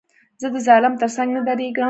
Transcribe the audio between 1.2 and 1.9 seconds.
نه درېږم.